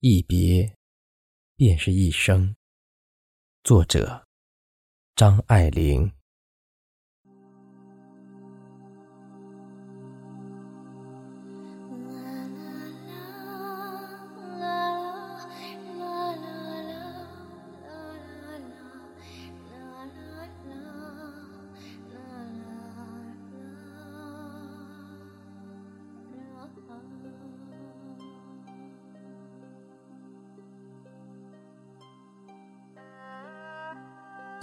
[0.00, 0.76] 一别，
[1.56, 2.54] 便是一生。
[3.64, 4.26] 作者：
[5.14, 6.15] 张爱玲。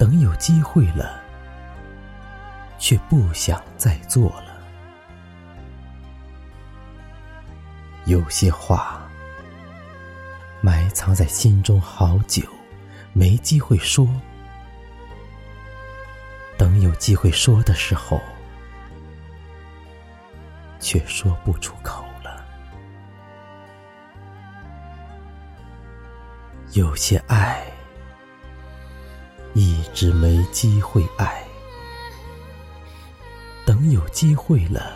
[0.00, 1.20] 等有机会了，
[2.78, 4.56] 却不想再做了。
[8.06, 9.06] 有些话
[10.62, 12.42] 埋藏在心中好久，
[13.12, 14.08] 没机会说。
[16.56, 18.18] 等有机会说的时候，
[20.78, 22.42] 却说不出口了。
[26.72, 27.62] 有些爱。
[29.52, 31.44] 一直没机会爱，
[33.66, 34.92] 等有机会了，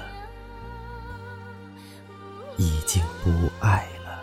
[2.57, 3.31] 已经不
[3.61, 4.23] 爱了。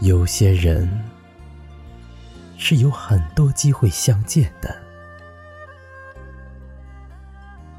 [0.00, 0.90] 有些人
[2.58, 4.76] 是有很多机会相见的，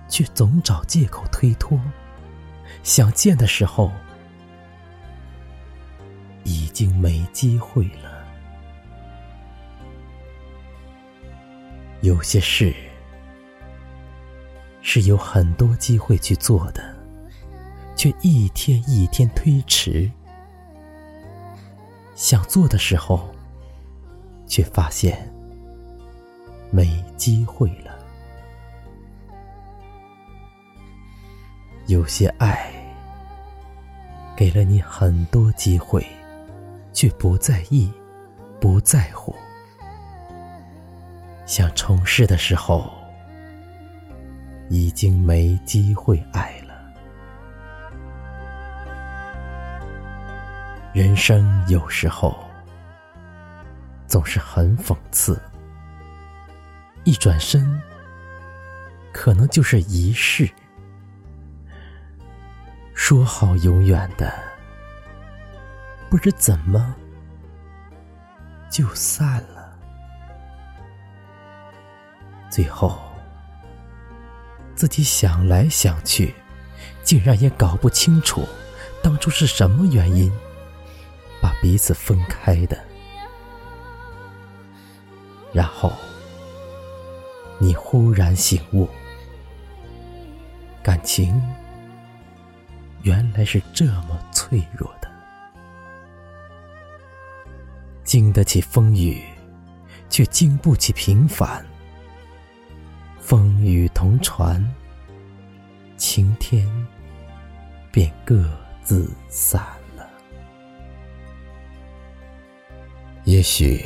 [0.07, 1.79] 却总找借口推脱，
[2.81, 3.91] 想见的时候，
[6.45, 8.06] 已经没机会了。
[12.07, 12.73] 有些事
[14.81, 16.81] 是有很多机会去做的，
[17.97, 20.09] 却一天一天推迟。
[22.15, 23.29] 想做的时候，
[24.45, 25.29] 却发现
[26.71, 27.93] 没机会了。
[31.87, 32.71] 有些爱
[34.33, 36.07] 给了你很多机会，
[36.93, 37.91] 却不在意，
[38.61, 39.35] 不在乎。
[41.47, 42.93] 想重试的时候，
[44.69, 46.75] 已经没机会爱了。
[50.93, 52.37] 人生有时候
[54.07, 55.41] 总是很讽刺，
[57.05, 57.81] 一转身，
[59.13, 60.49] 可能就是一世。
[62.93, 64.33] 说好永远的，
[66.09, 66.93] 不知怎么
[68.69, 69.56] 就散了。
[72.57, 72.99] 最后，
[74.75, 76.33] 自己想来想去，
[77.03, 78.47] 竟然也搞不清楚
[79.03, 80.31] 当初是什么原因
[81.39, 82.75] 把彼此分开的。
[85.53, 85.93] 然后，
[87.59, 88.89] 你忽然醒悟，
[90.81, 91.39] 感情
[93.03, 95.07] 原来是这么脆弱的，
[98.03, 99.21] 经得起风雨，
[100.09, 101.63] 却经不起平凡。
[103.73, 104.63] 与同船，
[105.97, 106.67] 晴天
[107.91, 108.49] 便各
[108.81, 109.61] 自散
[109.95, 110.07] 了。
[113.25, 113.85] 也许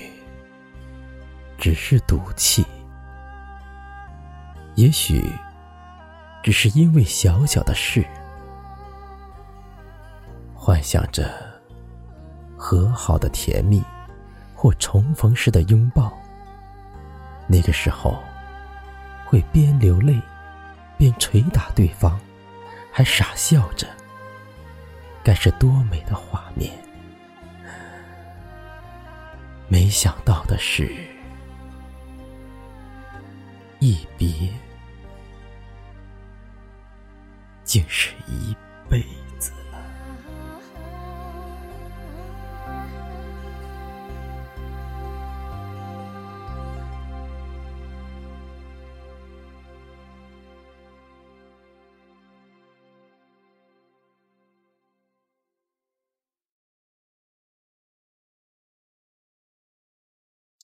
[1.58, 2.66] 只是赌气，
[4.75, 5.24] 也许
[6.44, 8.06] 只是因为小小的事，
[10.53, 11.34] 幻想着
[12.56, 13.84] 和好的甜蜜
[14.53, 16.12] 或重逢时的拥抱。
[17.47, 18.22] 那个时候。
[19.31, 20.22] 会边流泪，
[20.97, 22.19] 边捶打对方，
[22.92, 23.88] 还傻笑着，
[25.24, 26.70] 该是多美的画面！
[29.70, 30.94] 没想到的是，
[33.79, 34.50] 一别
[37.64, 38.53] 竟是一
[38.90, 39.02] 辈。